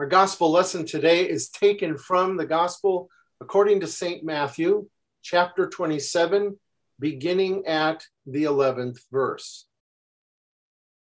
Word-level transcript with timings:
Our 0.00 0.06
gospel 0.06 0.50
lesson 0.50 0.86
today 0.86 1.28
is 1.28 1.50
taken 1.50 1.98
from 1.98 2.38
the 2.38 2.46
gospel 2.46 3.10
according 3.42 3.80
to 3.80 3.86
St. 3.86 4.24
Matthew, 4.24 4.88
chapter 5.20 5.68
27, 5.68 6.58
beginning 6.98 7.66
at 7.66 8.06
the 8.24 8.44
11th 8.44 8.96
verse. 9.12 9.66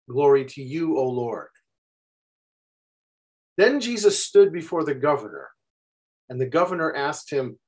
Glory 0.09 0.47
to 0.47 0.63
you, 0.63 0.97
O 0.97 1.11
Lord. 1.11 1.49
Then 3.59 3.81
Jesus 3.81 4.25
stood 4.25 4.51
before 4.51 4.83
the 4.83 4.95
governor, 4.95 5.51
and 6.31 6.41
the 6.41 6.47
governor 6.47 6.97
asked 6.97 7.31
him, 7.31 7.59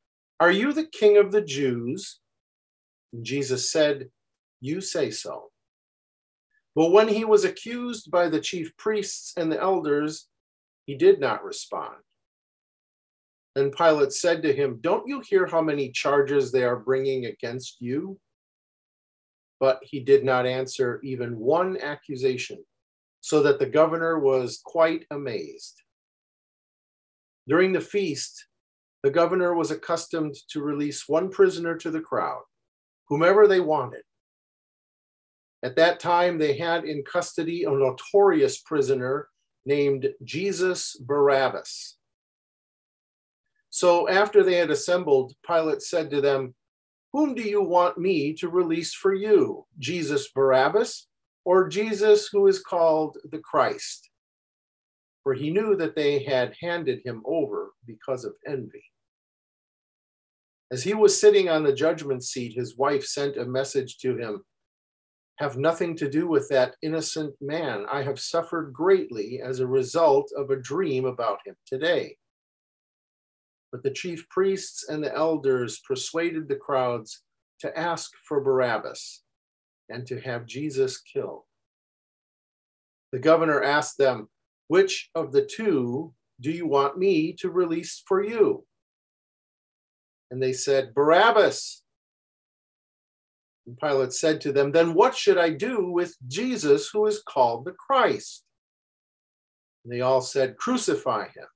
Are 0.41 0.51
you 0.51 0.73
the 0.73 0.87
king 0.87 1.19
of 1.19 1.31
the 1.31 1.43
Jews? 1.43 2.21
And 3.13 3.23
Jesus 3.23 3.71
said, 3.71 4.09
You 4.63 4.81
say 4.81 5.11
so. 5.11 5.51
But 6.75 6.91
when 6.91 7.09
he 7.09 7.27
was 7.27 7.45
accused 7.45 8.11
by 8.11 8.31
the 8.31 8.41
chief 8.41 8.75
priests 8.79 9.35
and 9.37 9.53
the 9.53 9.61
elders, 9.61 10.27
he 10.89 10.95
did 10.95 11.21
not 11.21 11.45
respond. 11.45 11.97
Then 13.55 13.71
Pilate 13.71 14.11
said 14.11 14.43
to 14.43 14.55
him, 14.55 14.79
Don't 14.81 15.07
you 15.07 15.21
hear 15.21 15.47
how 15.47 15.61
many 15.61 15.91
charges 15.91 16.51
they 16.51 16.65
are 16.65 16.79
bringing 16.79 17.27
against 17.27 17.77
you? 17.79 18.19
But 19.61 19.81
he 19.83 20.01
did 20.01 20.25
not 20.25 20.47
answer 20.47 20.99
even 21.05 21.39
one 21.39 21.79
accusation, 21.79 22.65
so 23.21 23.43
that 23.43 23.59
the 23.59 23.67
governor 23.67 24.19
was 24.19 24.63
quite 24.65 25.05
amazed. 25.11 25.83
During 27.47 27.75
the 27.75 27.83
feast, 27.83 28.47
the 29.03 29.11
governor 29.11 29.53
was 29.53 29.71
accustomed 29.71 30.37
to 30.53 30.63
release 30.63 31.07
one 31.07 31.29
prisoner 31.29 31.77
to 31.77 31.91
the 31.91 32.01
crowd, 32.01 32.45
whomever 33.09 33.47
they 33.47 33.61
wanted. 33.61 34.05
At 35.63 35.77
that 35.77 36.01
time, 36.01 36.39
they 36.39 36.57
had 36.57 36.85
in 36.87 37.05
custody 37.05 37.65
a 37.65 37.71
notorious 37.71 38.63
prisoner 38.63 39.29
named 39.69 40.09
Jesus 40.25 40.97
Barabbas. 40.97 41.99
So 43.69 44.09
after 44.09 44.43
they 44.43 44.55
had 44.55 44.71
assembled, 44.71 45.35
Pilate 45.47 45.83
said 45.83 46.11
to 46.11 46.21
them, 46.21 46.55
Whom 47.13 47.35
do 47.35 47.43
you 47.43 47.63
want 47.63 47.99
me 47.99 48.33
to 48.35 48.49
release 48.49 48.95
for 48.95 49.15
you, 49.15 49.67
Jesus 49.79 50.31
Barabbas, 50.35 51.07
or 51.45 51.69
Jesus 51.69 52.29
who 52.33 52.47
is 52.47 52.61
called 52.61 53.19
the 53.31 53.39
Christ? 53.39 54.11
For 55.23 55.35
he 55.35 55.51
knew 55.51 55.77
that 55.77 55.95
they 55.95 56.25
had 56.25 56.57
handed 56.61 57.03
him 57.05 57.23
over 57.27 57.73
because 57.87 58.25
of 58.25 58.33
envy. 58.47 58.85
As 60.71 60.83
he 60.83 60.95
was 60.95 61.19
sitting 61.19 61.51
on 61.51 61.63
the 61.63 61.73
judgment 61.73 62.25
seat, 62.25 62.55
his 62.55 62.77
wife 62.77 63.05
sent 63.05 63.37
a 63.37 63.45
message 63.45 63.99
to 63.99 64.17
him 64.17 64.45
have 65.39 65.57
nothing 65.57 65.97
to 65.97 66.11
do 66.11 66.27
with 66.27 66.49
that 66.49 66.75
innocent 66.83 67.35
man. 67.41 67.87
I 67.91 68.03
have 68.03 68.19
suffered 68.19 68.73
greatly 68.73 69.41
as 69.41 69.61
a 69.61 69.67
result 69.67 70.31
of 70.37 70.51
a 70.51 70.57
dream 70.57 71.05
about 71.05 71.39
him 71.47 71.55
today. 71.65 72.17
But 73.71 73.85
the 73.85 73.91
chief 73.91 74.29
priests 74.31 74.89
and 74.89 75.03
the 75.03 75.15
elders 75.15 75.81
persuaded 75.87 76.49
the 76.49 76.57
crowds 76.57 77.23
to 77.61 77.79
ask 77.79 78.11
for 78.27 78.41
Barabbas 78.41 79.23
and 79.89 80.07
to 80.09 80.21
have 80.21 80.47
Jesus 80.47 81.01
killed. 81.01 81.43
The 83.13 83.19
governor 83.21 83.63
asked 83.63 83.97
them, 83.97 84.29
Which 84.67 85.09
of 85.15 85.33
the 85.33 85.47
two 85.47 86.13
do 86.41 86.51
you 86.51 86.67
want 86.67 86.99
me 86.99 87.33
to 87.35 87.51
release 87.51 88.03
for 88.07 88.25
you? 88.25 88.65
And 90.31 90.43
they 90.43 90.53
said, 90.53 90.95
Barabbas. 90.95 91.83
And 93.69 93.79
Pilate 93.79 94.15
said 94.15 94.41
to 94.41 94.53
them, 94.53 94.73
Then 94.73 94.95
what 94.95 95.15
should 95.15 95.37
I 95.37 95.51
do 95.51 95.91
with 95.91 96.17
Jesus 96.27 96.89
who 96.89 97.07
is 97.07 97.23
called 97.23 97.67
the 97.67 97.73
Christ? 97.73 98.43
And 99.85 99.93
they 99.93 100.01
all 100.01 100.23
said, 100.23 100.57
Crucify 100.57 101.25
him. 101.25 101.47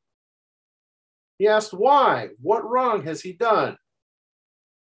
He 1.39 1.49
asked, 1.49 1.73
Why? 1.73 2.29
What 2.43 2.69
wrong 2.69 3.03
has 3.05 3.23
he 3.23 3.33
done? 3.33 3.79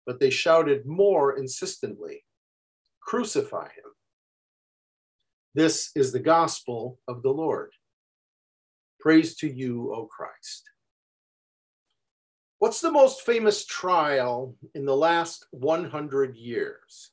But 0.05 0.19
they 0.19 0.29
shouted 0.29 0.85
more 0.85 1.37
insistently, 1.37 2.25
Crucify 2.99 3.63
him. 3.63 3.91
This 5.53 5.91
is 5.95 6.11
the 6.11 6.19
gospel 6.19 6.99
of 7.07 7.23
the 7.23 7.31
Lord. 7.31 7.71
Praise 8.99 9.37
to 9.37 9.47
you, 9.47 9.93
O 9.95 10.05
Christ. 10.07 10.69
What's 12.59 12.79
the 12.79 12.91
most 12.91 13.23
famous 13.23 13.65
trial 13.65 14.55
in 14.75 14.85
the 14.85 14.95
last 14.95 15.45
100 15.51 16.37
years? 16.37 17.11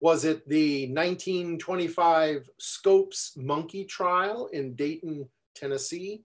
Was 0.00 0.24
it 0.24 0.48
the 0.48 0.86
1925 0.86 2.48
Scopes 2.58 3.32
monkey 3.36 3.84
trial 3.84 4.48
in 4.52 4.76
Dayton, 4.76 5.28
Tennessee, 5.56 6.22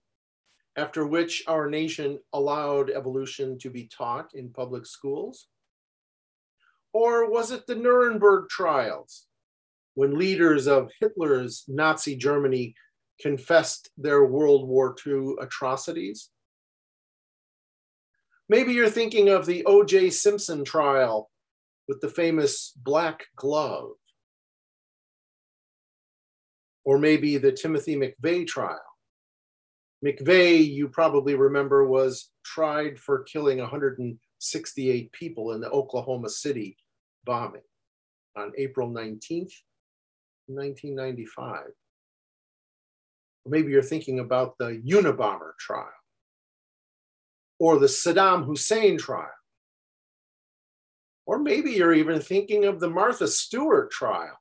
after 0.75 1.07
which 1.07 1.43
our 1.47 1.67
nation 1.67 2.19
allowed 2.33 2.91
evolution 2.91 3.57
to 3.59 3.71
be 3.71 3.87
taught 3.87 4.29
in 4.35 4.51
public 4.51 4.85
schools? 4.85 5.47
Or 6.93 7.31
was 7.31 7.51
it 7.51 7.65
the 7.65 7.75
Nuremberg 7.75 8.49
trials, 8.49 9.25
when 9.95 10.19
leaders 10.19 10.67
of 10.67 10.91
Hitler's 10.99 11.63
Nazi 11.67 12.15
Germany 12.15 12.75
confessed 13.19 13.89
their 13.97 14.23
World 14.23 14.67
War 14.67 14.95
II 15.05 15.33
atrocities? 15.41 16.29
Maybe 18.49 18.73
you're 18.73 18.89
thinking 18.89 19.29
of 19.29 19.45
the 19.45 19.63
O.J. 19.65 20.09
Simpson 20.09 20.65
trial 20.65 21.29
with 21.87 22.01
the 22.01 22.09
famous 22.09 22.73
black 22.75 23.27
glove. 23.35 23.91
Or 26.83 26.97
maybe 26.97 27.37
the 27.37 27.51
Timothy 27.51 27.95
McVeigh 27.95 28.47
trial. 28.47 28.81
McVeigh, 30.03 30.67
you 30.67 30.87
probably 30.87 31.35
remember, 31.35 31.85
was 31.85 32.31
tried 32.43 32.97
for 32.97 33.23
killing 33.23 33.59
168 33.59 35.11
people 35.11 35.51
in 35.51 35.61
the 35.61 35.69
Oklahoma 35.69 36.29
City 36.29 36.75
bombing 37.25 37.61
on 38.35 38.51
April 38.57 38.89
19th, 38.89 39.53
1995. 40.47 41.65
Or 43.45 43.49
maybe 43.51 43.71
you're 43.71 43.83
thinking 43.83 44.19
about 44.19 44.57
the 44.57 44.81
Unabomber 44.87 45.51
trial 45.59 45.98
or 47.59 47.77
the 47.77 47.87
Saddam 47.87 48.45
Hussein 48.45 48.97
trial. 48.97 49.29
Or 51.25 51.37
maybe 51.37 51.71
you're 51.71 51.93
even 51.93 52.21
thinking 52.21 52.65
of 52.65 52.79
the 52.79 52.89
Martha 52.89 53.27
Stewart 53.27 53.91
trial. 53.91 54.39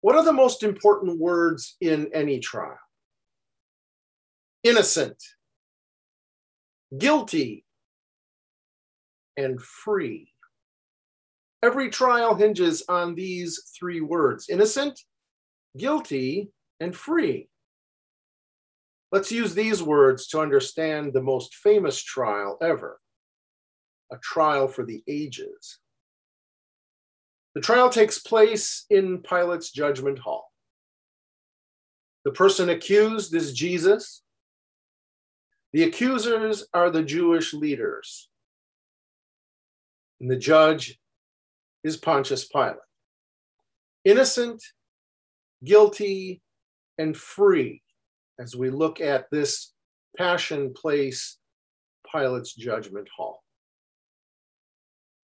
What 0.00 0.16
are 0.16 0.24
the 0.24 0.32
most 0.32 0.62
important 0.62 1.18
words 1.18 1.76
in 1.80 2.10
any 2.14 2.38
trial? 2.38 2.78
Innocent, 4.62 5.22
guilty, 6.96 7.64
and 9.36 9.60
free. 9.60 10.30
Every 11.62 11.88
trial 11.90 12.34
hinges 12.34 12.84
on 12.88 13.14
these 13.14 13.72
three 13.78 14.00
words 14.00 14.48
innocent, 14.48 15.00
guilty, 15.76 16.50
and 16.80 16.94
free. 16.94 17.48
Let's 19.14 19.30
use 19.30 19.54
these 19.54 19.80
words 19.80 20.26
to 20.30 20.40
understand 20.40 21.12
the 21.12 21.22
most 21.22 21.54
famous 21.54 22.02
trial 22.02 22.58
ever 22.60 22.98
a 24.10 24.16
trial 24.18 24.66
for 24.66 24.84
the 24.84 25.04
ages. 25.06 25.78
The 27.54 27.60
trial 27.60 27.90
takes 27.90 28.18
place 28.18 28.86
in 28.90 29.18
Pilate's 29.18 29.70
judgment 29.70 30.18
hall. 30.18 30.50
The 32.24 32.32
person 32.32 32.70
accused 32.70 33.32
is 33.36 33.52
Jesus. 33.52 34.24
The 35.72 35.84
accusers 35.84 36.66
are 36.74 36.90
the 36.90 37.04
Jewish 37.04 37.54
leaders. 37.54 38.28
And 40.20 40.28
the 40.28 40.38
judge 40.38 40.98
is 41.84 41.96
Pontius 41.96 42.46
Pilate. 42.48 42.78
Innocent, 44.04 44.60
guilty, 45.62 46.42
and 46.98 47.16
free 47.16 47.83
as 48.38 48.56
we 48.56 48.70
look 48.70 49.00
at 49.00 49.26
this 49.30 49.72
Passion 50.16 50.72
Place 50.74 51.38
Pilate's 52.10 52.54
Judgment 52.54 53.08
Hall. 53.16 53.42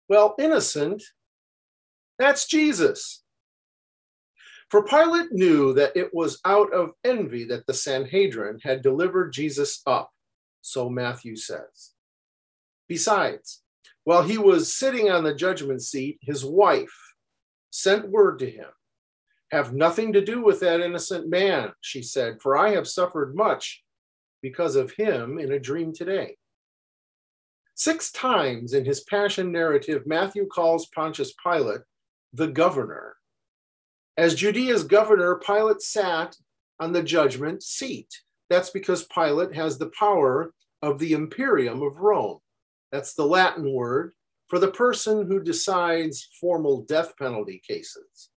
Well, 0.09 0.35
innocent, 0.39 1.03
that's 2.19 2.47
Jesus. 2.47 3.23
For 4.71 4.85
Pilate 4.85 5.33
knew 5.33 5.75
that 5.75 5.97
it 5.97 6.13
was 6.13 6.41
out 6.45 6.73
of 6.73 6.91
envy 7.05 7.45
that 7.45 7.67
the 7.67 7.75
Sanhedrin 7.75 8.59
had 8.63 8.83
delivered 8.83 9.33
Jesus 9.33 9.81
up, 9.87 10.11
so 10.61 10.89
Matthew 10.89 11.37
says. 11.37 11.93
Besides, 12.89 13.63
while 14.05 14.23
he 14.23 14.39
was 14.39 14.75
sitting 14.75 15.11
on 15.11 15.25
the 15.25 15.35
judgment 15.35 15.83
seat, 15.83 16.19
his 16.21 16.45
wife 16.45 17.15
sent 17.71 18.09
word 18.09 18.39
to 18.41 18.51
him 18.51 18.69
have 19.51 19.73
nothing 19.73 20.13
to 20.13 20.25
do 20.25 20.43
with 20.43 20.61
that 20.61 20.81
innocent 20.81 21.29
man, 21.29 21.73
she 21.81 22.03
said, 22.03 22.41
for 22.41 22.57
I 22.57 22.71
have 22.71 22.89
suffered 22.89 23.37
much 23.37 23.83
because 24.43 24.77
of 24.77 24.93
him 24.93 25.39
in 25.39 25.53
a 25.53 25.61
dream 25.61 25.93
today. 25.93 26.37
Six 27.75 28.11
times 28.11 28.73
in 28.73 28.85
his 28.85 29.01
passion 29.05 29.53
narrative, 29.53 30.07
Matthew 30.07 30.47
calls 30.47 30.87
Pontius 30.95 31.35
Pilate 31.43 31.83
the 32.33 32.49
governor. 32.49 33.17
As 34.17 34.35
Judea's 34.35 34.83
governor, 34.83 35.41
Pilate 35.47 35.83
sat 35.83 36.35
on 36.81 36.93
the 36.93 37.03
judgment 37.03 37.63
seat. 37.63 38.09
That's 38.49 38.71
because 38.71 39.05
Pilate 39.05 39.55
has 39.55 39.79
the 39.79 39.91
power 39.99 40.53
of 40.83 40.99
the 40.99 41.13
imperium 41.13 41.83
of 41.83 41.99
Rome. 41.99 42.39
That's 42.93 43.15
the 43.15 43.27
Latin 43.27 43.73
word 43.73 44.13
for 44.49 44.59
the 44.59 44.71
person 44.71 45.27
who 45.27 45.43
decides 45.43 46.29
formal 46.41 46.83
death 46.83 47.13
penalty 47.19 47.61
cases. 47.67 48.31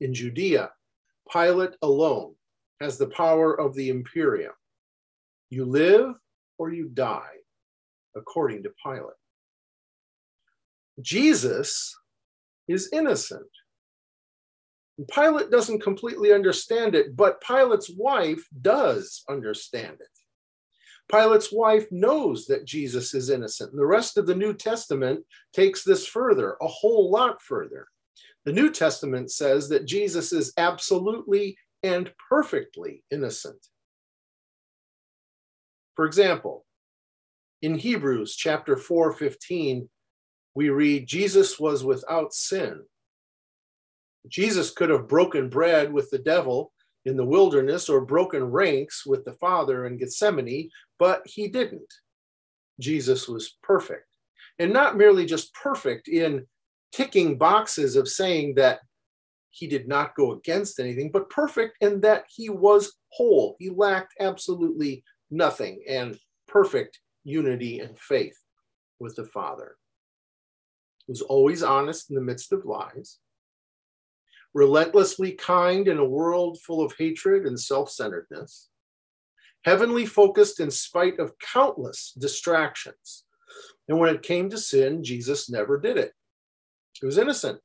In 0.00 0.12
Judea, 0.12 0.70
Pilate 1.32 1.74
alone 1.82 2.34
has 2.80 2.98
the 2.98 3.08
power 3.08 3.58
of 3.58 3.74
the 3.74 3.88
imperium. 3.88 4.52
You 5.50 5.64
live 5.64 6.14
or 6.58 6.72
you 6.72 6.88
die, 6.88 7.36
according 8.14 8.62
to 8.64 8.72
Pilate. 8.84 9.14
Jesus 11.00 11.94
is 12.68 12.90
innocent. 12.92 13.46
Pilate 15.12 15.50
doesn't 15.50 15.82
completely 15.82 16.32
understand 16.32 16.94
it, 16.94 17.16
but 17.16 17.40
Pilate's 17.42 17.90
wife 17.90 18.46
does 18.62 19.22
understand 19.28 19.98
it. 20.00 20.08
Pilate's 21.10 21.52
wife 21.52 21.86
knows 21.90 22.46
that 22.46 22.64
Jesus 22.64 23.14
is 23.14 23.30
innocent. 23.30 23.72
The 23.74 23.86
rest 23.86 24.16
of 24.16 24.26
the 24.26 24.34
New 24.34 24.54
Testament 24.54 25.24
takes 25.52 25.84
this 25.84 26.06
further, 26.06 26.56
a 26.60 26.66
whole 26.66 27.10
lot 27.10 27.40
further. 27.42 27.86
The 28.46 28.52
New 28.52 28.70
Testament 28.70 29.32
says 29.32 29.68
that 29.70 29.86
Jesus 29.86 30.32
is 30.32 30.52
absolutely 30.56 31.58
and 31.82 32.12
perfectly 32.30 33.02
innocent. 33.10 33.58
For 35.96 36.06
example, 36.06 36.64
in 37.60 37.74
Hebrews 37.74 38.36
chapter 38.36 38.76
4 38.76 39.14
15, 39.14 39.88
we 40.54 40.70
read, 40.70 41.08
Jesus 41.08 41.58
was 41.58 41.84
without 41.84 42.32
sin. 42.32 42.84
Jesus 44.28 44.70
could 44.70 44.90
have 44.90 45.08
broken 45.08 45.48
bread 45.48 45.92
with 45.92 46.08
the 46.10 46.18
devil 46.18 46.72
in 47.04 47.16
the 47.16 47.24
wilderness 47.24 47.88
or 47.88 48.00
broken 48.00 48.44
ranks 48.44 49.04
with 49.04 49.24
the 49.24 49.32
Father 49.34 49.86
in 49.86 49.96
Gethsemane, 49.96 50.70
but 51.00 51.22
he 51.24 51.48
didn't. 51.48 51.92
Jesus 52.78 53.26
was 53.26 53.56
perfect. 53.62 54.06
And 54.60 54.72
not 54.72 54.96
merely 54.96 55.26
just 55.26 55.52
perfect 55.52 56.08
in 56.08 56.46
ticking 56.96 57.36
boxes 57.36 57.94
of 57.94 58.08
saying 58.08 58.54
that 58.54 58.80
he 59.50 59.66
did 59.66 59.86
not 59.86 60.14
go 60.16 60.32
against 60.32 60.80
anything, 60.80 61.10
but 61.12 61.28
perfect 61.28 61.76
and 61.82 62.00
that 62.00 62.24
he 62.34 62.48
was 62.48 62.94
whole. 63.10 63.54
He 63.58 63.68
lacked 63.68 64.14
absolutely 64.18 65.04
nothing 65.30 65.82
and 65.86 66.18
perfect 66.48 67.00
unity 67.22 67.80
and 67.80 67.98
faith 67.98 68.38
with 68.98 69.14
the 69.14 69.24
Father. 69.24 69.76
He 71.06 71.12
was 71.12 71.20
always 71.20 71.62
honest 71.62 72.08
in 72.08 72.16
the 72.16 72.22
midst 72.22 72.52
of 72.52 72.64
lies 72.64 73.18
relentlessly 74.54 75.32
kind 75.32 75.86
in 75.86 75.98
a 75.98 76.04
world 76.04 76.58
full 76.62 76.82
of 76.82 76.94
hatred 76.98 77.44
and 77.44 77.60
self 77.60 77.90
centeredness, 77.90 78.70
heavenly 79.66 80.06
focused 80.06 80.60
in 80.60 80.70
spite 80.70 81.18
of 81.18 81.38
countless 81.38 82.14
distractions. 82.18 83.24
And 83.86 83.98
when 83.98 84.14
it 84.14 84.22
came 84.22 84.48
to 84.48 84.56
sin, 84.56 85.04
Jesus 85.04 85.50
never 85.50 85.78
did 85.78 85.98
it. 85.98 86.12
Was 87.02 87.18
innocent. 87.18 87.60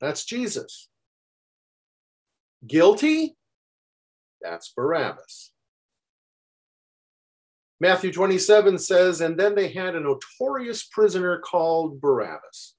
That's 0.00 0.24
Jesus. 0.24 0.88
Guilty? 2.66 3.36
That's 4.40 4.70
Barabbas. 4.70 5.52
Matthew 7.80 8.12
27 8.12 8.78
says, 8.78 9.20
And 9.20 9.38
then 9.38 9.54
they 9.54 9.68
had 9.68 9.94
a 9.94 10.00
notorious 10.00 10.84
prisoner 10.84 11.38
called 11.38 12.00
Barabbas 12.00 12.74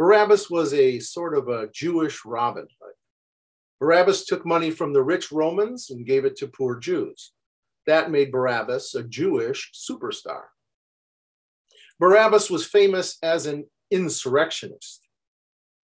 Barabbas 0.00 0.48
was 0.48 0.72
a 0.72 0.98
sort 0.98 1.36
of 1.36 1.48
a 1.48 1.68
Jewish 1.74 2.24
Robin 2.24 2.66
Hood. 2.80 2.94
Barabbas 3.80 4.24
took 4.24 4.46
money 4.46 4.70
from 4.70 4.94
the 4.94 5.02
rich 5.02 5.30
Romans 5.30 5.90
and 5.90 6.06
gave 6.06 6.24
it 6.24 6.36
to 6.36 6.48
poor 6.48 6.78
Jews. 6.78 7.32
That 7.86 8.10
made 8.10 8.32
Barabbas 8.32 8.94
a 8.94 9.02
Jewish 9.02 9.70
superstar. 9.74 10.44
Barabbas 11.98 12.48
was 12.48 12.64
famous 12.64 13.18
as 13.22 13.44
an 13.44 13.66
insurrectionist. 13.90 15.06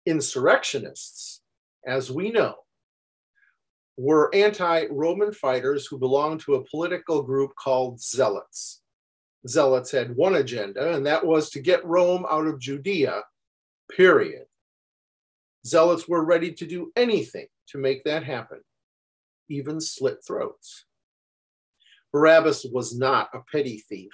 Insurrectionists, 0.05 1.41
as 1.85 2.11
we 2.11 2.31
know, 2.31 2.55
were 3.97 4.33
anti 4.35 4.85
Roman 4.87 5.31
fighters 5.31 5.87
who 5.87 5.97
belonged 5.97 6.41
to 6.41 6.55
a 6.55 6.65
political 6.65 7.21
group 7.23 7.55
called 7.55 8.01
Zealots. 8.01 8.81
Zealots 9.47 9.91
had 9.91 10.15
one 10.15 10.35
agenda, 10.35 10.93
and 10.93 11.05
that 11.05 11.25
was 11.25 11.49
to 11.51 11.59
get 11.59 11.85
Rome 11.85 12.25
out 12.29 12.47
of 12.47 12.59
Judea 12.59 13.23
period. 13.95 14.45
Zealots 15.65 16.07
were 16.07 16.25
ready 16.25 16.51
to 16.53 16.65
do 16.65 16.91
anything 16.95 17.47
to 17.67 17.77
make 17.77 18.03
that 18.03 18.23
happen, 18.23 18.59
even 19.49 19.79
slit 19.79 20.17
throats. 20.25 20.85
Barabbas 22.11 22.65
was 22.71 22.97
not 22.97 23.29
a 23.33 23.39
petty 23.51 23.83
thief. 23.89 24.13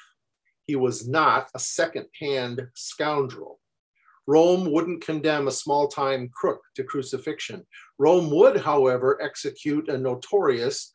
He 0.66 0.76
was 0.76 1.08
not 1.08 1.50
a 1.54 1.60
second 1.60 2.08
hand 2.20 2.68
scoundrel. 2.74 3.60
Rome 4.28 4.72
wouldn't 4.72 5.04
condemn 5.04 5.48
a 5.48 5.52
small 5.52 5.88
time 5.88 6.30
crook 6.34 6.62
to 6.76 6.84
crucifixion. 6.84 7.66
Rome 7.98 8.30
would, 8.32 8.58
however, 8.58 9.22
execute 9.22 9.90
a 9.90 9.98
notorious 9.98 10.94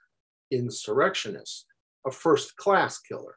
insurrectionist, 0.50 1.66
a 2.06 2.10
first 2.10 2.56
class 2.56 3.00
killer. 3.00 3.36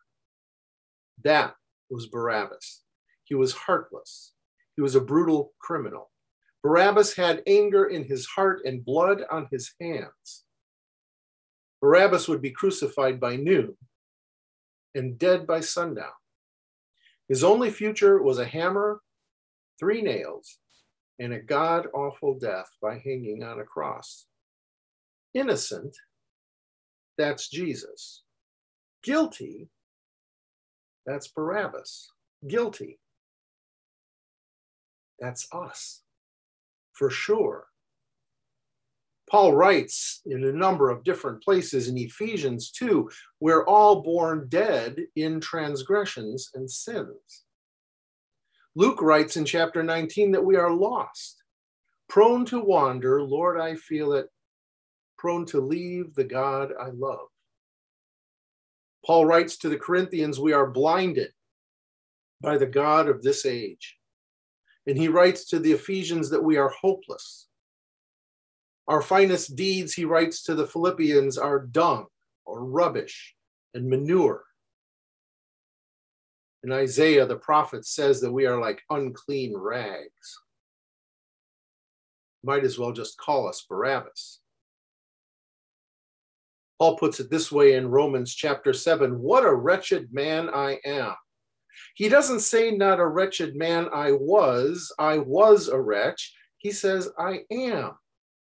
That 1.24 1.56
was 1.89 2.07
Barabbas. 2.07 2.83
He 3.24 3.36
was 3.36 3.53
heartless. 3.53 4.33
He 4.75 4.81
was 4.81 4.95
a 4.95 5.01
brutal 5.01 5.53
criminal. 5.59 6.12
Barabbas 6.63 7.15
had 7.15 7.44
anger 7.47 7.85
in 7.85 8.03
his 8.03 8.25
heart 8.25 8.62
and 8.65 8.85
blood 8.85 9.24
on 9.31 9.47
his 9.51 9.74
hands. 9.81 10.44
Barabbas 11.81 12.27
would 12.27 12.42
be 12.42 12.51
crucified 12.51 13.19
by 13.19 13.38
noon 13.38 13.75
and 14.95 15.18
dead 15.18 15.47
by 15.47 15.62
sundown. 15.62 16.12
His 17.27 17.44
only 17.44 17.69
future 17.69 18.21
was 18.21 18.39
a 18.39 18.45
hammer, 18.45 19.01
three 19.79 20.01
nails, 20.01 20.59
and 21.19 21.33
a 21.33 21.39
god 21.39 21.87
awful 21.93 22.37
death 22.37 22.69
by 22.81 22.93
hanging 22.93 23.43
on 23.43 23.59
a 23.59 23.63
cross. 23.63 24.25
Innocent, 25.33 25.95
that's 27.17 27.49
Jesus. 27.49 28.23
Guilty, 29.03 29.69
that's 31.05 31.27
Barabbas. 31.27 32.11
Guilty, 32.47 32.99
that's 35.19 35.47
us, 35.53 36.01
for 36.93 37.09
sure. 37.09 37.67
Paul 39.29 39.53
writes 39.53 40.21
in 40.25 40.43
a 40.43 40.51
number 40.51 40.89
of 40.89 41.03
different 41.03 41.44
places 41.44 41.87
in 41.87 41.97
Ephesians 41.97 42.71
2 42.71 43.09
we're 43.39 43.63
all 43.65 44.01
born 44.01 44.47
dead 44.49 44.97
in 45.15 45.39
transgressions 45.39 46.49
and 46.56 46.69
sins. 46.69 47.44
Luke 48.76 49.02
writes 49.02 49.35
in 49.38 49.45
chapter 49.45 49.83
19 49.83 50.31
that 50.31 50.45
we 50.45 50.56
are 50.56 50.71
lost, 50.71 51.44
prone 52.07 52.45
to 52.45 52.59
wander, 52.59 53.21
Lord, 53.21 53.59
I 53.59 53.76
feel 53.76 54.14
it, 54.14 54.28
prone 55.18 55.45
to 55.47 55.59
leave 55.59 56.14
the 56.14 56.23
God 56.23 56.71
I 56.80 56.90
love. 56.90 57.28
Paul 59.06 59.26
writes 59.26 59.57
to 59.57 59.69
the 59.69 59.78
Corinthians, 59.78 60.40
we 60.40 60.54
are 60.54 60.69
blinded 60.69 61.31
by 62.42 62.57
the 62.57 62.68
God 62.68 63.07
of 63.07 63.21
this 63.21 63.45
age. 63.45 63.97
And 64.88 64.97
he 64.97 65.07
writes 65.07 65.45
to 65.45 65.59
the 65.59 65.71
Ephesians 65.71 66.30
that 66.30 66.44
we 66.44 66.57
are 66.57 66.69
hopeless. 66.69 67.47
Our 68.88 69.02
finest 69.02 69.56
deeds, 69.56 69.94
he 69.94 70.06
writes 70.06 70.44
to 70.44 70.56
the 70.56 70.68
Philippians, 70.68 71.38
are 71.38 71.59
dung 71.59 72.07
or 72.45 72.66
rubbish 72.66 73.35
and 73.73 73.88
manure. 73.88 74.44
And 76.63 76.73
Isaiah, 76.73 77.25
the 77.25 77.37
prophet, 77.37 77.85
says 77.85 78.19
that 78.21 78.31
we 78.31 78.45
are 78.45 78.59
like 78.59 78.81
unclean 78.89 79.56
rags. 79.56 80.39
Might 82.44 82.63
as 82.63 82.78
well 82.78 82.92
just 82.92 83.18
call 83.18 83.47
us 83.47 83.66
Barabbas. 83.68 84.39
Paul 86.80 86.97
puts 86.97 87.19
it 87.19 87.30
this 87.30 87.51
way 87.51 87.73
in 87.73 87.89
Romans 87.89 88.33
chapter 88.33 88.73
7 88.73 89.19
What 89.19 89.45
a 89.45 89.54
wretched 89.54 90.13
man 90.13 90.49
I 90.49 90.80
am. 90.85 91.13
He 91.95 92.09
doesn't 92.09 92.42
say, 92.42 92.71
Not 92.71 92.99
a 92.99 93.07
wretched 93.07 93.56
man 93.56 93.89
I 93.94 94.13
was, 94.13 94.92
I 94.97 95.18
was 95.18 95.68
a 95.68 95.80
wretch. 95.80 96.33
He 96.57 96.71
says, 96.71 97.09
I 97.18 97.42
am 97.51 97.92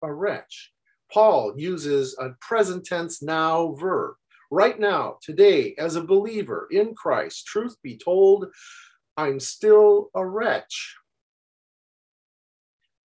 a 0.03 0.13
wretch. 0.13 0.71
Paul 1.11 1.53
uses 1.57 2.15
a 2.19 2.31
present 2.41 2.85
tense 2.85 3.21
now 3.21 3.73
verb. 3.79 4.15
Right 4.49 4.79
now, 4.79 5.17
today, 5.21 5.75
as 5.77 5.95
a 5.95 6.03
believer 6.03 6.67
in 6.71 6.95
Christ, 6.95 7.45
truth 7.45 7.75
be 7.83 7.97
told, 7.97 8.47
I'm 9.17 9.39
still 9.39 10.09
a 10.15 10.25
wretch. 10.25 10.95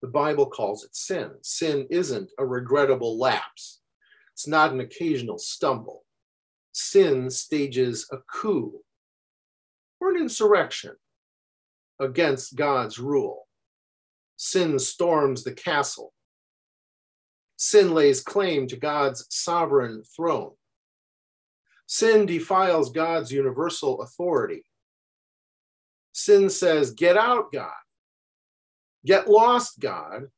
The 0.02 0.08
Bible 0.08 0.46
calls 0.46 0.84
it 0.84 0.94
sin. 0.94 1.32
Sin 1.42 1.86
isn't 1.90 2.30
a 2.38 2.46
regrettable 2.46 3.18
lapse, 3.18 3.80
it's 4.32 4.46
not 4.46 4.72
an 4.72 4.80
occasional 4.80 5.38
stumble. 5.38 6.04
Sin 6.72 7.28
stages 7.28 8.08
a 8.10 8.18
coup 8.18 8.80
or 10.00 10.10
an 10.10 10.16
insurrection 10.16 10.94
against 12.00 12.56
God's 12.56 12.98
rule. 12.98 13.46
Sin 14.36 14.78
storms 14.78 15.44
the 15.44 15.52
castle. 15.52 16.12
Sin 17.56 17.92
lays 17.94 18.22
claim 18.22 18.66
to 18.68 18.76
God's 18.76 19.26
sovereign 19.28 20.02
throne. 20.16 20.52
Sin 21.92 22.24
defiles 22.24 22.90
God's 22.90 23.30
universal 23.30 24.00
authority. 24.00 24.64
Sin 26.12 26.48
says, 26.48 26.92
Get 26.92 27.18
out, 27.18 27.52
God. 27.52 27.70
Get 29.04 29.28
lost, 29.28 29.78
God. 29.78 30.28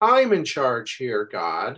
I'm 0.00 0.32
in 0.32 0.46
charge 0.46 0.96
here, 0.96 1.28
God. 1.30 1.74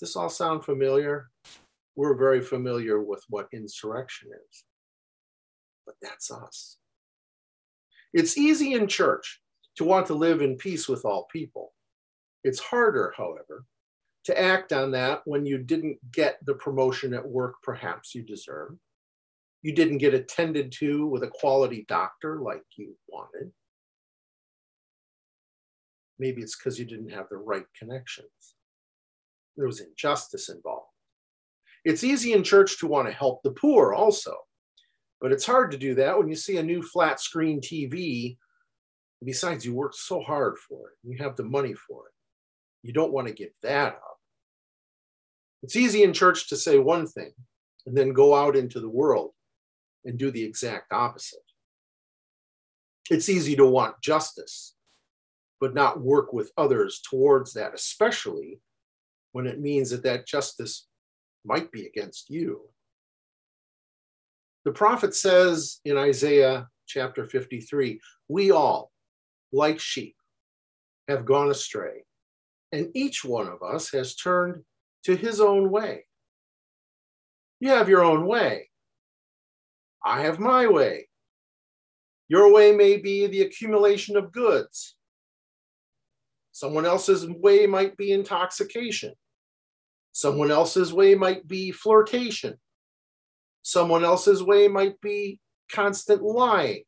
Does 0.00 0.10
this 0.10 0.16
all 0.16 0.28
sound 0.28 0.64
familiar? 0.64 1.30
We're 1.94 2.16
very 2.16 2.42
familiar 2.42 3.00
with 3.00 3.22
what 3.28 3.46
insurrection 3.52 4.30
is, 4.50 4.64
but 5.86 5.94
that's 6.02 6.32
us. 6.32 6.78
It's 8.12 8.36
easy 8.36 8.72
in 8.72 8.88
church 8.88 9.40
to 9.76 9.84
want 9.84 10.08
to 10.08 10.14
live 10.14 10.42
in 10.42 10.56
peace 10.56 10.88
with 10.88 11.04
all 11.04 11.28
people. 11.32 11.72
It's 12.42 12.58
harder, 12.58 13.14
however, 13.16 13.64
to 14.28 14.38
act 14.38 14.74
on 14.74 14.90
that 14.90 15.22
when 15.24 15.46
you 15.46 15.56
didn't 15.56 15.96
get 16.12 16.38
the 16.44 16.52
promotion 16.52 17.14
at 17.14 17.26
work 17.26 17.54
perhaps 17.62 18.14
you 18.14 18.22
deserved. 18.22 18.78
You 19.62 19.74
didn't 19.74 19.98
get 19.98 20.12
attended 20.12 20.70
to 20.80 21.06
with 21.06 21.22
a 21.22 21.28
quality 21.28 21.86
doctor 21.88 22.42
like 22.42 22.62
you 22.76 22.94
wanted. 23.08 23.50
Maybe 26.18 26.42
it's 26.42 26.58
because 26.58 26.78
you 26.78 26.84
didn't 26.84 27.08
have 27.08 27.30
the 27.30 27.38
right 27.38 27.64
connections. 27.78 28.28
There 29.56 29.66
was 29.66 29.80
injustice 29.80 30.50
involved. 30.50 30.92
It's 31.86 32.04
easy 32.04 32.34
in 32.34 32.44
church 32.44 32.78
to 32.80 32.86
want 32.86 33.08
to 33.08 33.14
help 33.14 33.42
the 33.42 33.52
poor 33.52 33.94
also, 33.94 34.36
but 35.22 35.32
it's 35.32 35.46
hard 35.46 35.70
to 35.70 35.78
do 35.78 35.94
that 35.94 36.18
when 36.18 36.28
you 36.28 36.36
see 36.36 36.58
a 36.58 36.62
new 36.62 36.82
flat 36.82 37.18
screen 37.18 37.62
TV. 37.62 38.36
Besides, 39.24 39.64
you 39.64 39.72
worked 39.72 39.96
so 39.96 40.20
hard 40.20 40.58
for 40.58 40.90
it, 40.90 40.96
you 41.02 41.16
have 41.16 41.34
the 41.36 41.44
money 41.44 41.72
for 41.72 42.08
it. 42.08 42.12
You 42.82 42.92
don't 42.92 43.12
want 43.12 43.26
to 43.26 43.32
give 43.32 43.52
that 43.62 43.94
up. 43.94 44.17
It's 45.62 45.76
easy 45.76 46.02
in 46.02 46.12
church 46.12 46.48
to 46.48 46.56
say 46.56 46.78
one 46.78 47.06
thing 47.06 47.32
and 47.86 47.96
then 47.96 48.12
go 48.12 48.34
out 48.34 48.56
into 48.56 48.80
the 48.80 48.88
world 48.88 49.32
and 50.04 50.18
do 50.18 50.30
the 50.30 50.44
exact 50.44 50.92
opposite. 50.92 51.40
It's 53.10 53.28
easy 53.28 53.56
to 53.56 53.66
want 53.66 54.00
justice, 54.02 54.74
but 55.60 55.74
not 55.74 56.00
work 56.00 56.32
with 56.32 56.52
others 56.56 57.00
towards 57.08 57.54
that, 57.54 57.74
especially 57.74 58.60
when 59.32 59.46
it 59.46 59.60
means 59.60 59.90
that 59.90 60.02
that 60.02 60.26
justice 60.26 60.86
might 61.44 61.72
be 61.72 61.86
against 61.86 62.30
you. 62.30 62.62
The 64.64 64.72
prophet 64.72 65.14
says 65.14 65.80
in 65.84 65.96
Isaiah 65.96 66.68
chapter 66.86 67.24
53 67.24 68.00
We 68.28 68.50
all, 68.50 68.90
like 69.52 69.80
sheep, 69.80 70.16
have 71.08 71.24
gone 71.24 71.50
astray, 71.50 72.04
and 72.72 72.90
each 72.94 73.24
one 73.24 73.48
of 73.48 73.62
us 73.62 73.90
has 73.92 74.14
turned 74.14 74.62
to 75.08 75.16
his 75.16 75.40
own 75.40 75.70
way. 75.70 76.04
You 77.60 77.70
have 77.70 77.88
your 77.88 78.04
own 78.04 78.26
way. 78.26 78.68
I 80.04 80.20
have 80.20 80.38
my 80.38 80.66
way. 80.66 81.08
Your 82.28 82.52
way 82.52 82.72
may 82.72 82.98
be 82.98 83.26
the 83.26 83.40
accumulation 83.40 84.18
of 84.18 84.32
goods. 84.32 84.96
Someone 86.52 86.84
else's 86.84 87.26
way 87.26 87.66
might 87.66 87.96
be 87.96 88.12
intoxication. 88.12 89.14
Someone 90.12 90.50
else's 90.50 90.92
way 90.92 91.14
might 91.14 91.48
be 91.48 91.72
flirtation. 91.72 92.58
Someone 93.62 94.04
else's 94.04 94.42
way 94.42 94.68
might 94.68 95.00
be 95.00 95.40
constant 95.72 96.22
lying. 96.22 96.82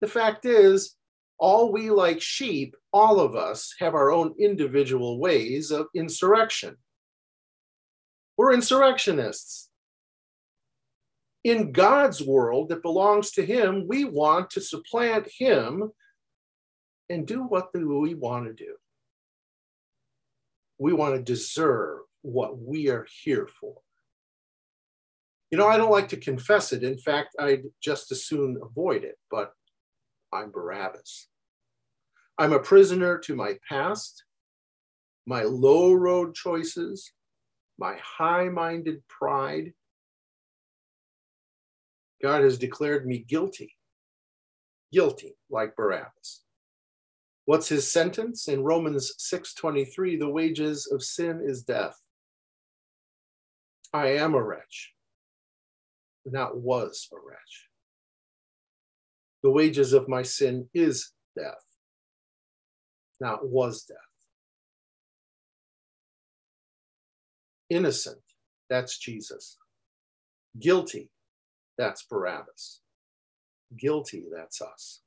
The 0.00 0.08
fact 0.08 0.46
is, 0.46 0.96
all 1.38 1.70
we 1.70 1.90
like 1.90 2.22
sheep, 2.22 2.74
all 2.90 3.20
of 3.20 3.36
us 3.36 3.74
have 3.80 3.94
our 3.94 4.10
own 4.10 4.34
individual 4.38 5.20
ways 5.20 5.70
of 5.70 5.88
insurrection. 5.94 6.78
We're 8.36 8.52
insurrectionists. 8.52 9.70
In 11.44 11.72
God's 11.72 12.22
world 12.22 12.70
that 12.70 12.82
belongs 12.82 13.30
to 13.32 13.46
Him, 13.46 13.86
we 13.86 14.04
want 14.04 14.50
to 14.50 14.60
supplant 14.60 15.28
Him 15.38 15.90
and 17.08 17.26
do 17.26 17.42
what 17.42 17.68
we 17.72 18.14
want 18.14 18.46
to 18.46 18.52
do 18.52 18.74
we 20.78 20.92
want 20.92 21.14
to 21.14 21.22
deserve 21.22 22.00
what 22.22 22.58
we 22.58 22.88
are 22.88 23.06
here 23.22 23.48
for. 23.60 23.74
You 25.50 25.58
know, 25.58 25.68
I 25.68 25.76
don't 25.76 25.92
like 25.92 26.08
to 26.08 26.16
confess 26.16 26.72
it. 26.72 26.82
In 26.82 26.98
fact, 26.98 27.36
I'd 27.38 27.64
just 27.82 28.10
as 28.12 28.26
soon 28.26 28.58
avoid 28.62 29.04
it, 29.04 29.16
but 29.30 29.52
I'm 30.32 30.50
Barabbas. 30.50 31.28
I'm 32.36 32.52
a 32.52 32.58
prisoner 32.58 33.18
to 33.20 33.36
my 33.36 33.56
past, 33.68 34.24
my 35.26 35.44
low 35.44 35.92
road 35.92 36.34
choices, 36.34 37.12
my 37.78 37.96
high 38.02 38.48
minded 38.48 39.06
pride. 39.08 39.72
God 42.22 42.42
has 42.42 42.58
declared 42.58 43.06
me 43.06 43.18
guilty, 43.18 43.76
guilty 44.92 45.36
like 45.50 45.76
Barabbas. 45.76 46.42
What's 47.44 47.68
his 47.68 47.90
sentence? 47.90 48.48
In 48.48 48.64
Romans 48.64 49.14
6:23, 49.18 50.16
the 50.16 50.28
wages 50.28 50.86
of 50.86 51.02
sin 51.02 51.40
is 51.40 51.62
death. 51.62 52.00
I 53.92 54.08
am 54.16 54.34
a 54.34 54.42
wretch, 54.42 54.94
not 56.24 56.56
was 56.56 57.08
a 57.12 57.16
wretch. 57.16 57.68
The 59.42 59.50
wages 59.50 59.92
of 59.92 60.08
my 60.08 60.22
sin 60.22 60.68
is 60.74 61.12
death, 61.36 61.64
not 63.20 63.46
was 63.48 63.84
death. 63.84 64.15
Innocent, 67.70 68.20
that's 68.70 68.98
Jesus. 68.98 69.58
Guilty, 70.58 71.10
that's 71.76 72.04
Barabbas. 72.04 72.80
Guilty, 73.76 74.24
that's 74.32 74.60
us 74.62 75.00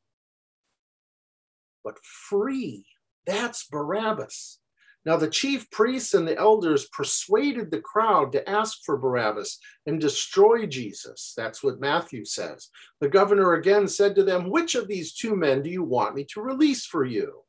but 1.83 1.97
free. 2.03 2.85
That's 3.25 3.65
Barabbas. 3.65 4.59
Now, 5.05 5.15
the 5.15 5.29
chief 5.29 5.69
priests 5.71 6.13
and 6.13 6.27
the 6.27 6.37
elders 6.37 6.87
persuaded 6.89 7.71
the 7.71 7.79
crowd 7.79 8.31
to 8.33 8.47
ask 8.47 8.79
for 8.85 8.97
Barabbas 8.97 9.57
and 9.85 9.99
destroy 9.99 10.65
Jesus. 10.65 11.33
That's 11.37 11.63
what 11.63 11.79
Matthew 11.79 12.25
says. 12.25 12.69
The 12.99 13.07
governor 13.07 13.53
again 13.53 13.87
said 13.87 14.13
to 14.15 14.23
them, 14.23 14.49
Which 14.49 14.75
of 14.75 14.87
these 14.87 15.13
two 15.13 15.35
men 15.35 15.63
do 15.63 15.69
you 15.69 15.83
want 15.83 16.15
me 16.15 16.25
to 16.33 16.41
release 16.41 16.85
for 16.85 17.05
you? 17.05 17.43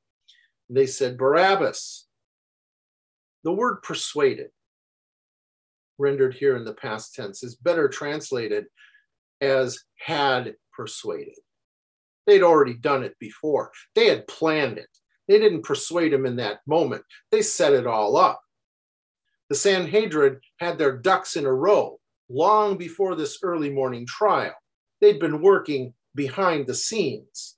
And 0.68 0.78
they 0.78 0.86
said, 0.86 1.18
Barabbas. 1.18 2.06
The 3.42 3.52
word 3.52 3.82
persuaded, 3.82 4.50
rendered 6.00 6.34
here 6.34 6.56
in 6.56 6.64
the 6.64 6.74
past 6.74 7.14
tense, 7.14 7.42
is 7.42 7.54
better 7.56 7.88
translated 7.88 8.66
as 9.40 9.78
had 9.98 10.54
persuaded. 10.72 11.36
They'd 12.26 12.42
already 12.42 12.74
done 12.74 13.02
it 13.04 13.16
before. 13.18 13.70
They 13.94 14.06
had 14.06 14.26
planned 14.26 14.78
it. 14.78 14.88
They 15.28 15.38
didn't 15.38 15.62
persuade 15.62 16.12
him 16.12 16.26
in 16.26 16.36
that 16.36 16.60
moment. 16.66 17.04
They 17.30 17.42
set 17.42 17.72
it 17.72 17.86
all 17.86 18.16
up. 18.16 18.40
The 19.48 19.54
Sanhedrin 19.54 20.40
had 20.58 20.78
their 20.78 20.96
ducks 20.96 21.36
in 21.36 21.44
a 21.44 21.52
row 21.52 21.98
long 22.28 22.76
before 22.76 23.14
this 23.14 23.38
early 23.42 23.70
morning 23.70 24.06
trial. 24.06 24.54
They'd 25.00 25.20
been 25.20 25.42
working 25.42 25.94
behind 26.14 26.66
the 26.66 26.74
scenes 26.74 27.56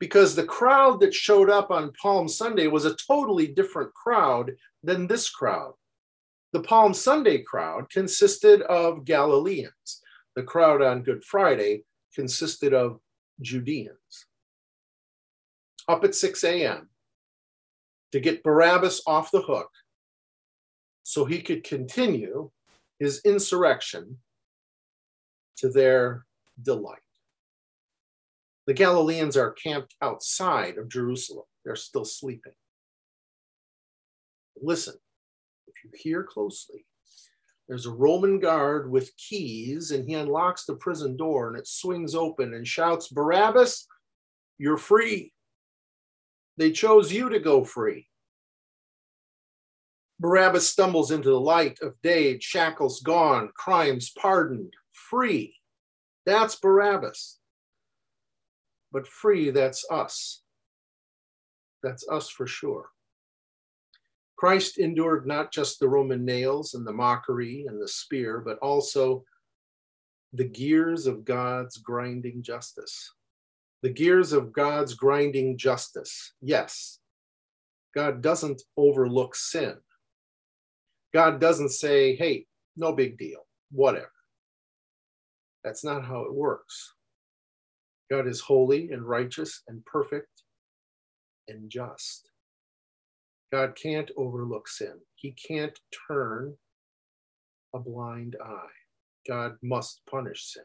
because 0.00 0.34
the 0.34 0.44
crowd 0.44 0.98
that 1.00 1.14
showed 1.14 1.48
up 1.48 1.70
on 1.70 1.92
Palm 2.02 2.26
Sunday 2.26 2.66
was 2.66 2.84
a 2.84 2.96
totally 2.96 3.46
different 3.46 3.94
crowd 3.94 4.50
than 4.82 5.06
this 5.06 5.30
crowd. 5.30 5.74
The 6.52 6.62
Palm 6.62 6.92
Sunday 6.92 7.38
crowd 7.38 7.88
consisted 7.90 8.62
of 8.62 9.04
Galileans. 9.04 10.02
The 10.36 10.42
crowd 10.42 10.82
on 10.82 11.02
Good 11.02 11.24
Friday 11.24 11.84
consisted 12.14 12.74
of 12.74 13.00
Judeans 13.40 14.26
up 15.88 16.04
at 16.04 16.14
6 16.14 16.44
a.m. 16.44 16.88
to 18.12 18.20
get 18.20 18.42
Barabbas 18.42 19.02
off 19.06 19.30
the 19.30 19.42
hook 19.42 19.70
so 21.02 21.24
he 21.24 21.42
could 21.42 21.64
continue 21.64 22.50
his 22.98 23.20
insurrection 23.24 24.18
to 25.56 25.68
their 25.70 26.24
delight. 26.62 27.00
The 28.66 28.74
Galileans 28.74 29.36
are 29.36 29.50
camped 29.52 29.96
outside 30.00 30.78
of 30.78 30.88
Jerusalem. 30.88 31.46
They're 31.64 31.74
still 31.76 32.04
sleeping. 32.04 32.52
Listen, 34.60 34.94
you 35.84 35.90
hear 35.94 36.22
closely, 36.22 36.84
there's 37.68 37.86
a 37.86 37.90
Roman 37.90 38.38
guard 38.38 38.90
with 38.90 39.16
keys, 39.16 39.92
and 39.92 40.06
he 40.06 40.14
unlocks 40.14 40.64
the 40.64 40.76
prison 40.76 41.16
door 41.16 41.48
and 41.48 41.56
it 41.56 41.66
swings 41.66 42.14
open 42.14 42.54
and 42.54 42.66
shouts, 42.66 43.08
Barabbas, 43.08 43.86
you're 44.58 44.76
free. 44.76 45.32
They 46.56 46.70
chose 46.70 47.12
you 47.12 47.30
to 47.30 47.40
go 47.40 47.64
free. 47.64 48.08
Barabbas 50.20 50.68
stumbles 50.68 51.10
into 51.10 51.30
the 51.30 51.40
light 51.40 51.78
of 51.82 52.00
day, 52.02 52.38
shackles 52.38 53.00
gone, 53.00 53.50
crimes 53.56 54.12
pardoned, 54.16 54.72
free. 54.92 55.56
That's 56.26 56.54
Barabbas. 56.56 57.38
But 58.92 59.08
free, 59.08 59.50
that's 59.50 59.84
us. 59.90 60.42
That's 61.82 62.06
us 62.08 62.28
for 62.28 62.46
sure. 62.46 62.91
Christ 64.42 64.78
endured 64.78 65.24
not 65.24 65.52
just 65.52 65.78
the 65.78 65.88
Roman 65.88 66.24
nails 66.24 66.74
and 66.74 66.84
the 66.84 66.92
mockery 66.92 67.64
and 67.68 67.80
the 67.80 67.86
spear, 67.86 68.40
but 68.40 68.58
also 68.58 69.22
the 70.32 70.42
gears 70.42 71.06
of 71.06 71.24
God's 71.24 71.76
grinding 71.76 72.42
justice. 72.42 73.12
The 73.82 73.90
gears 73.90 74.32
of 74.32 74.52
God's 74.52 74.94
grinding 74.94 75.58
justice. 75.58 76.32
Yes, 76.40 76.98
God 77.94 78.20
doesn't 78.20 78.60
overlook 78.76 79.36
sin. 79.36 79.76
God 81.14 81.40
doesn't 81.40 81.70
say, 81.70 82.16
hey, 82.16 82.46
no 82.76 82.92
big 82.92 83.18
deal, 83.18 83.46
whatever. 83.70 84.10
That's 85.62 85.84
not 85.84 86.04
how 86.04 86.22
it 86.22 86.34
works. 86.34 86.94
God 88.10 88.26
is 88.26 88.40
holy 88.40 88.90
and 88.90 89.04
righteous 89.04 89.62
and 89.68 89.84
perfect 89.84 90.42
and 91.46 91.70
just. 91.70 92.31
God 93.52 93.76
can't 93.80 94.10
overlook 94.16 94.66
sin. 94.66 94.94
He 95.14 95.32
can't 95.32 95.78
turn 96.08 96.54
a 97.74 97.78
blind 97.78 98.36
eye. 98.42 99.28
God 99.28 99.56
must 99.62 100.00
punish 100.10 100.52
sin. 100.52 100.64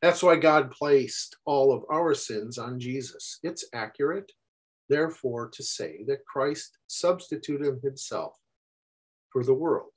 That's 0.00 0.22
why 0.22 0.36
God 0.36 0.70
placed 0.70 1.36
all 1.44 1.72
of 1.72 1.84
our 1.92 2.14
sins 2.14 2.56
on 2.56 2.80
Jesus. 2.80 3.38
It's 3.42 3.66
accurate, 3.74 4.32
therefore, 4.88 5.50
to 5.50 5.62
say 5.62 6.00
that 6.06 6.24
Christ 6.24 6.78
substituted 6.86 7.80
himself 7.82 8.34
for 9.30 9.44
the 9.44 9.54
world. 9.54 9.92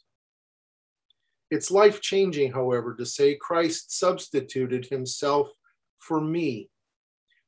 It's 1.52 1.72
life 1.72 2.02
changing, 2.02 2.52
however, 2.52 2.96
to 2.96 3.06
say 3.06 3.36
Christ 3.36 3.98
substituted 3.98 4.88
himself 4.88 5.50
for 6.00 6.20
me, 6.20 6.70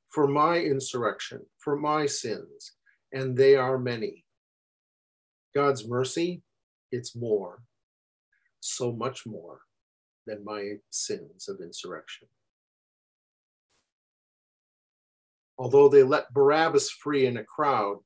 for 0.09 0.27
my 0.27 0.59
insurrection, 0.59 1.41
for 1.57 1.75
my 1.75 2.05
sins, 2.05 2.73
and 3.11 3.35
they 3.35 3.55
are 3.55 3.77
many. 3.77 4.24
God's 5.55 5.87
mercy, 5.87 6.41
it's 6.91 7.15
more, 7.15 7.63
so 8.59 8.91
much 8.91 9.25
more 9.25 9.61
than 10.27 10.43
my 10.43 10.73
sins 10.89 11.47
of 11.47 11.61
insurrection. 11.61 12.27
Although 15.57 15.87
they 15.87 16.03
let 16.03 16.33
Barabbas 16.33 16.91
free 16.91 17.25
in 17.25 17.37
a 17.37 17.43
crowd, 17.43 17.99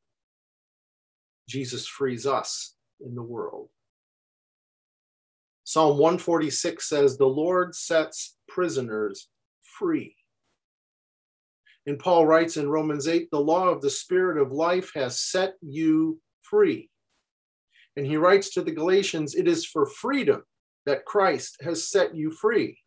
Jesus 1.47 1.87
frees 1.87 2.27
us 2.27 2.75
in 3.01 3.15
the 3.15 3.23
world. 3.23 3.69
Psalm 5.63 5.97
146 5.97 6.87
says, 6.87 7.17
The 7.17 7.25
Lord 7.25 7.73
sets 7.73 8.37
prisoners 8.47 9.27
free. 9.63 10.15
And 11.87 11.97
Paul 11.97 12.27
writes 12.27 12.57
in 12.57 12.69
Romans 12.69 13.07
8, 13.07 13.29
The 13.31 13.39
law 13.39 13.69
of 13.69 13.81
the 13.81 13.89
Spirit 13.89 14.39
of 14.39 14.51
life 14.51 14.91
has 14.93 15.19
set 15.19 15.55
you 15.61 16.19
free. 16.43 16.89
And 17.99 18.07
he 18.07 18.15
writes 18.15 18.51
to 18.51 18.61
the 18.61 18.71
Galatians, 18.71 19.35
It 19.35 19.45
is 19.45 19.65
for 19.65 19.85
freedom 19.85 20.41
that 20.85 21.03
Christ 21.03 21.57
has 21.63 21.89
set 21.89 22.15
you 22.15 22.31
free. 22.31 22.79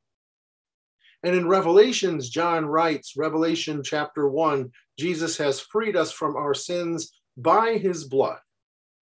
And 1.23 1.37
in 1.37 1.47
Revelations, 1.47 2.31
John 2.31 2.65
writes, 2.65 3.13
Revelation 3.15 3.83
chapter 3.85 4.27
1, 4.27 4.71
Jesus 4.99 5.37
has 5.37 5.61
freed 5.61 5.97
us 5.97 6.13
from 6.13 6.35
our 6.35 6.55
sins 6.55 7.13
by 7.37 7.77
his 7.77 8.05
blood. 8.05 8.39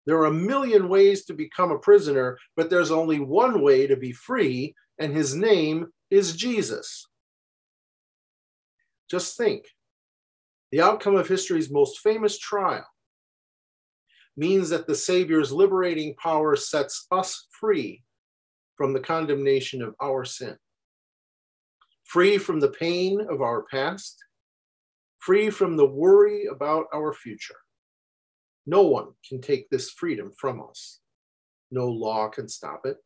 There 0.05 0.19
are 0.19 0.27
a 0.27 0.33
million 0.33 0.89
ways 0.89 1.27
to 1.27 1.33
become 1.33 1.71
a 1.71 1.79
prisoner, 1.79 2.37
but 2.57 2.71
there's 2.71 2.91
only 2.91 3.21
one 3.21 3.63
way 3.63 3.87
to 3.87 3.95
be 3.97 4.11
free, 4.11 4.75
and 4.99 5.13
his 5.13 5.37
name 5.37 5.93
is 6.11 6.35
Jesus. 6.35 7.07
Just 9.09 9.37
think 9.37 9.65
the 10.73 10.81
outcome 10.81 11.15
of 11.15 11.29
history's 11.29 11.71
most 11.71 12.01
famous 12.01 12.37
trial 12.37 12.89
means 14.37 14.69
that 14.71 14.87
the 14.87 14.95
Savior's 14.95 15.53
liberating 15.53 16.15
power 16.17 16.57
sets 16.57 17.07
us 17.11 17.47
free 17.59 18.03
from 18.77 18.93
the 18.93 19.01
condemnation 19.01 19.83
of 19.83 19.95
our 20.01 20.25
sin, 20.25 20.57
free 22.05 22.39
from 22.39 22.61
the 22.61 22.71
pain 22.71 23.21
of 23.29 23.43
our 23.43 23.65
past, 23.71 24.17
free 25.19 25.51
from 25.51 25.77
the 25.77 25.87
worry 25.87 26.47
about 26.47 26.87
our 26.95 27.13
future. 27.13 27.59
No 28.67 28.83
one 28.83 29.09
can 29.29 29.41
take 29.41 29.69
this 29.69 29.91
freedom 29.91 30.33
from 30.39 30.63
us. 30.63 31.01
No 31.71 31.89
law 31.89 32.29
can 32.29 32.49
stop 32.49 32.83
it. 32.85 32.97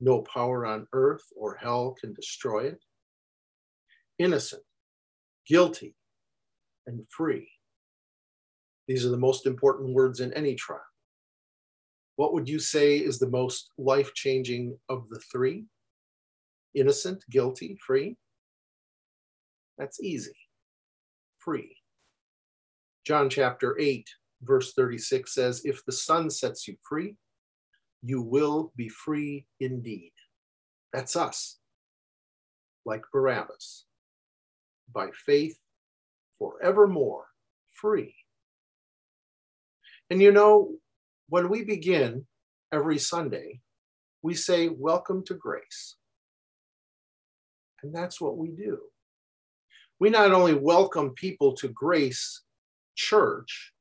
No 0.00 0.22
power 0.22 0.66
on 0.66 0.86
earth 0.92 1.24
or 1.36 1.54
hell 1.54 1.96
can 2.00 2.12
destroy 2.12 2.66
it. 2.66 2.84
Innocent, 4.18 4.62
guilty, 5.46 5.94
and 6.86 7.06
free 7.08 7.51
these 8.92 9.06
are 9.06 9.08
the 9.10 9.16
most 9.16 9.46
important 9.46 9.94
words 9.94 10.20
in 10.20 10.34
any 10.34 10.54
trial. 10.54 10.84
What 12.16 12.34
would 12.34 12.46
you 12.46 12.58
say 12.58 12.98
is 12.98 13.18
the 13.18 13.30
most 13.30 13.70
life 13.78 14.12
changing 14.12 14.76
of 14.90 15.08
the 15.08 15.18
three? 15.32 15.64
Innocent, 16.74 17.24
guilty, 17.30 17.78
free? 17.86 18.18
That's 19.78 19.98
easy. 20.02 20.36
Free. 21.38 21.74
John 23.06 23.30
chapter 23.30 23.78
8, 23.80 24.06
verse 24.42 24.74
36 24.74 25.32
says, 25.34 25.62
If 25.64 25.82
the 25.86 25.92
Son 25.92 26.28
sets 26.28 26.68
you 26.68 26.76
free, 26.86 27.16
you 28.02 28.20
will 28.20 28.74
be 28.76 28.90
free 28.90 29.46
indeed. 29.58 30.12
That's 30.92 31.16
us, 31.16 31.58
like 32.84 33.04
Barabbas, 33.10 33.86
by 34.92 35.08
faith, 35.24 35.58
forevermore 36.38 37.24
free. 37.72 38.14
And 40.12 40.20
you 40.20 40.30
know, 40.30 40.74
when 41.30 41.48
we 41.48 41.64
begin 41.64 42.26
every 42.70 42.98
Sunday, 42.98 43.62
we 44.20 44.34
say, 44.34 44.68
Welcome 44.68 45.24
to 45.24 45.32
grace. 45.32 45.96
And 47.82 47.94
that's 47.94 48.20
what 48.20 48.36
we 48.36 48.48
do. 48.48 48.78
We 49.98 50.10
not 50.10 50.32
only 50.32 50.52
welcome 50.52 51.12
people 51.12 51.54
to 51.54 51.68
Grace 51.68 52.42
Church, 52.94 53.72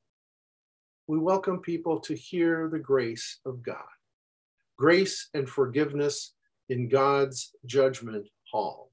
we 1.06 1.20
welcome 1.20 1.60
people 1.60 2.00
to 2.00 2.16
hear 2.16 2.70
the 2.72 2.80
grace 2.80 3.42
of 3.46 3.62
God, 3.62 3.92
grace 4.78 5.28
and 5.34 5.50
forgiveness 5.50 6.34
in 6.70 6.88
God's 6.88 7.54
judgment 7.66 8.26
hall. 8.50 8.90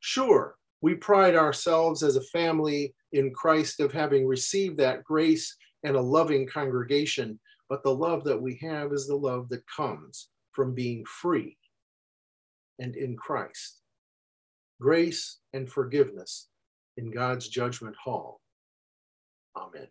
Sure, 0.00 0.56
we 0.82 0.94
pride 0.94 1.36
ourselves 1.36 2.02
as 2.02 2.16
a 2.16 2.20
family 2.20 2.94
in 3.12 3.32
Christ 3.32 3.80
of 3.80 3.94
having 3.94 4.26
received 4.26 4.76
that 4.76 5.04
grace 5.04 5.56
and 5.84 5.96
a 5.96 6.00
loving 6.00 6.46
congregation, 6.46 7.38
but 7.68 7.82
the 7.82 7.94
love 7.94 8.24
that 8.24 8.40
we 8.40 8.56
have 8.56 8.92
is 8.92 9.06
the 9.06 9.16
love 9.16 9.48
that 9.48 9.66
comes 9.66 10.28
from 10.52 10.74
being 10.74 11.04
free 11.04 11.56
and 12.78 12.96
in 12.96 13.16
Christ. 13.16 13.82
Grace 14.80 15.38
and 15.52 15.70
forgiveness 15.70 16.48
in 16.96 17.10
God's 17.10 17.48
judgment 17.48 17.96
hall. 17.96 18.40
Amen. 19.56 19.88